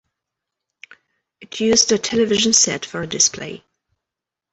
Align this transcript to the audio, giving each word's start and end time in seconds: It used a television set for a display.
It 1.41 1.59
used 1.59 1.91
a 1.91 1.99
television 1.99 2.53
set 2.53 2.85
for 2.87 3.03
a 3.03 3.07
display. 3.07 3.63